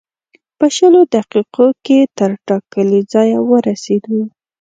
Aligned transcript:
په 0.57 0.65
شلو 0.75 1.01
دقیقو 1.15 1.67
کې 1.85 1.99
تر 2.17 2.31
ټاکلي 2.47 3.01
ځایه 3.13 3.39
ورسېدو. 3.49 4.19